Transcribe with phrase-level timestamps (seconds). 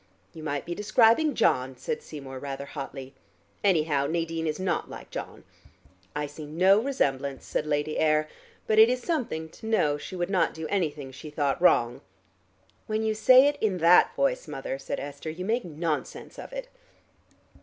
[0.33, 3.13] "You might be describing John," said Seymour rather hotly.
[3.63, 5.43] "Anyhow, Nadine is not like John."
[6.15, 8.27] "I see no resemblance," said Lady Ayr.
[8.65, 12.01] "But it is something to know she would not do anything she thought wrong."
[12.87, 16.67] "When you say it in that voice, Mother," said Esther, "you make nonsense of it."